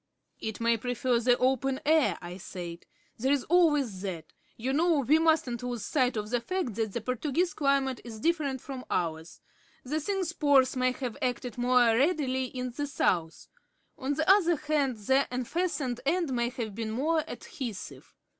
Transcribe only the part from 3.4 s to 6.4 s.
always that. You know we mustn't lose sight of the